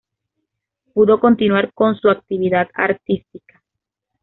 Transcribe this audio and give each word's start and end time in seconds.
Pudo 0.95 1.19
continuar 1.19 1.71
con 1.75 1.95
su 1.95 2.09
actividad 2.09 2.69
artística. 2.73 3.61